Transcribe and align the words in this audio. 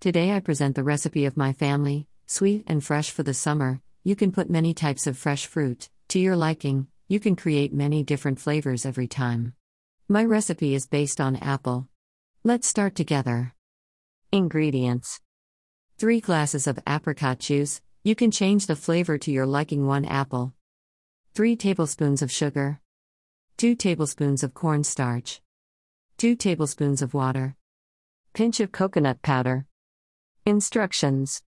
Today 0.00 0.30
I 0.30 0.38
present 0.38 0.76
the 0.76 0.84
recipe 0.84 1.24
of 1.24 1.36
my 1.36 1.52
family, 1.52 2.06
sweet 2.24 2.62
and 2.68 2.84
fresh 2.84 3.10
for 3.10 3.24
the 3.24 3.34
summer. 3.34 3.80
You 4.04 4.14
can 4.14 4.30
put 4.30 4.48
many 4.48 4.72
types 4.72 5.08
of 5.08 5.18
fresh 5.18 5.46
fruit, 5.46 5.90
to 6.10 6.20
your 6.20 6.36
liking, 6.36 6.86
you 7.08 7.18
can 7.18 7.34
create 7.34 7.74
many 7.74 8.04
different 8.04 8.38
flavors 8.38 8.86
every 8.86 9.08
time. 9.08 9.54
My 10.06 10.24
recipe 10.24 10.72
is 10.72 10.86
based 10.86 11.20
on 11.20 11.34
apple. 11.34 11.88
Let's 12.44 12.68
start 12.68 12.94
together. 12.94 13.54
Ingredients 14.30 15.20
3 15.98 16.20
glasses 16.20 16.68
of 16.68 16.78
apricot 16.86 17.40
juice, 17.40 17.80
you 18.04 18.14
can 18.14 18.30
change 18.30 18.68
the 18.68 18.76
flavor 18.76 19.18
to 19.18 19.32
your 19.32 19.46
liking 19.46 19.84
1 19.84 20.04
apple. 20.04 20.54
3 21.34 21.56
tablespoons 21.56 22.22
of 22.22 22.30
sugar. 22.30 22.80
2 23.56 23.74
tablespoons 23.74 24.44
of 24.44 24.54
cornstarch. 24.54 25.42
2 26.18 26.36
tablespoons 26.36 27.02
of 27.02 27.14
water. 27.14 27.56
Pinch 28.32 28.60
of 28.60 28.70
coconut 28.70 29.22
powder. 29.22 29.66
Instructions 30.48 31.42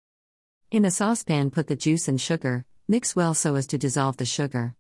In 0.71 0.85
a 0.85 0.90
saucepan, 0.90 1.50
put 1.50 1.68
the 1.68 1.75
juice 1.75 2.07
and 2.07 2.21
sugar, 2.21 2.67
mix 2.86 3.17
well 3.17 3.32
so 3.32 3.54
as 3.54 3.67
to 3.68 3.79
dissolve 3.79 4.18
the 4.18 4.27
sugar. 4.27 4.75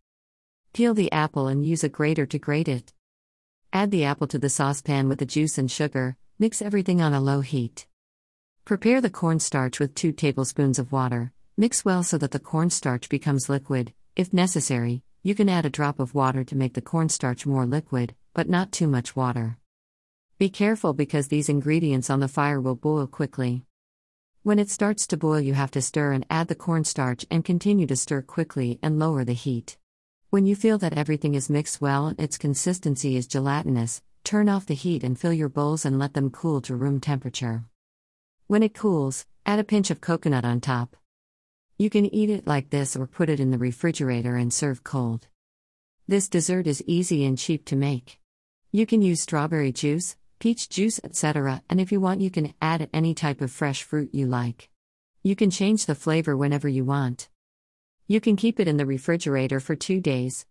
Peel 0.74 0.92
the 0.92 1.10
apple 1.10 1.48
and 1.48 1.64
use 1.64 1.84
a 1.84 1.88
grater 1.88 2.26
to 2.26 2.38
grate 2.38 2.68
it. 2.68 2.92
Add 3.72 3.90
the 3.90 4.04
apple 4.04 4.26
to 4.26 4.38
the 4.38 4.50
saucepan 4.50 5.08
with 5.08 5.20
the 5.20 5.24
juice 5.24 5.56
and 5.56 5.70
sugar, 5.70 6.18
mix 6.38 6.60
everything 6.60 7.00
on 7.00 7.14
a 7.14 7.20
low 7.22 7.40
heat. 7.40 7.86
Prepare 8.66 9.00
the 9.00 9.08
cornstarch 9.08 9.80
with 9.80 9.94
2 9.94 10.12
tablespoons 10.12 10.78
of 10.78 10.92
water, 10.92 11.32
mix 11.56 11.82
well 11.82 12.02
so 12.02 12.18
that 12.18 12.32
the 12.32 12.38
cornstarch 12.38 13.08
becomes 13.08 13.48
liquid. 13.48 13.94
If 14.16 14.34
necessary, 14.34 15.02
you 15.22 15.34
can 15.34 15.48
add 15.48 15.64
a 15.64 15.70
drop 15.70 15.98
of 15.98 16.14
water 16.14 16.44
to 16.44 16.56
make 16.56 16.74
the 16.74 16.82
cornstarch 16.82 17.46
more 17.46 17.64
liquid, 17.64 18.14
but 18.34 18.50
not 18.50 18.70
too 18.70 18.86
much 18.86 19.16
water. 19.16 19.56
Be 20.36 20.50
careful 20.50 20.92
because 20.92 21.28
these 21.28 21.48
ingredients 21.48 22.10
on 22.10 22.20
the 22.20 22.28
fire 22.28 22.60
will 22.60 22.76
boil 22.76 23.06
quickly. 23.06 23.64
When 24.42 24.58
it 24.58 24.70
starts 24.70 25.06
to 25.08 25.18
boil, 25.18 25.38
you 25.38 25.52
have 25.52 25.70
to 25.72 25.82
stir 25.82 26.12
and 26.12 26.24
add 26.30 26.48
the 26.48 26.54
cornstarch 26.54 27.26
and 27.30 27.44
continue 27.44 27.86
to 27.86 27.94
stir 27.94 28.22
quickly 28.22 28.78
and 28.82 28.98
lower 28.98 29.22
the 29.22 29.34
heat. 29.34 29.76
When 30.30 30.46
you 30.46 30.56
feel 30.56 30.78
that 30.78 30.96
everything 30.96 31.34
is 31.34 31.50
mixed 31.50 31.82
well 31.82 32.06
and 32.06 32.18
its 32.18 32.38
consistency 32.38 33.16
is 33.16 33.26
gelatinous, 33.26 34.00
turn 34.24 34.48
off 34.48 34.64
the 34.64 34.72
heat 34.72 35.04
and 35.04 35.20
fill 35.20 35.34
your 35.34 35.50
bowls 35.50 35.84
and 35.84 35.98
let 35.98 36.14
them 36.14 36.30
cool 36.30 36.62
to 36.62 36.74
room 36.74 37.00
temperature. 37.00 37.64
When 38.46 38.62
it 38.62 38.72
cools, 38.72 39.26
add 39.44 39.58
a 39.58 39.64
pinch 39.64 39.90
of 39.90 40.00
coconut 40.00 40.46
on 40.46 40.62
top. 40.62 40.96
You 41.76 41.90
can 41.90 42.06
eat 42.06 42.30
it 42.30 42.46
like 42.46 42.70
this 42.70 42.96
or 42.96 43.06
put 43.06 43.28
it 43.28 43.40
in 43.40 43.50
the 43.50 43.58
refrigerator 43.58 44.36
and 44.36 44.54
serve 44.54 44.82
cold. 44.82 45.28
This 46.08 46.30
dessert 46.30 46.66
is 46.66 46.82
easy 46.86 47.26
and 47.26 47.36
cheap 47.36 47.66
to 47.66 47.76
make. 47.76 48.18
You 48.72 48.86
can 48.86 49.02
use 49.02 49.20
strawberry 49.20 49.70
juice, 49.70 50.16
peach 50.40 50.70
juice, 50.70 50.98
etc., 51.04 51.62
and 51.70 51.80
if 51.80 51.92
you 51.92 52.00
want, 52.00 52.22
you 52.22 52.30
can 52.30 52.54
add 52.60 52.88
any 52.92 53.14
type 53.14 53.40
of 53.40 53.52
fresh 53.52 53.82
fruit 53.82 54.08
you 54.12 54.26
like. 54.26 54.70
You 55.22 55.36
can 55.36 55.50
change 55.50 55.84
the 55.84 55.94
flavor 55.94 56.34
whenever 56.36 56.66
you 56.66 56.84
want. 56.84 57.28
You 58.08 58.20
can 58.20 58.36
keep 58.36 58.58
it 58.58 58.66
in 58.66 58.78
the 58.78 58.86
refrigerator 58.86 59.60
for 59.60 59.76
two 59.76 60.00
days. 60.00 60.46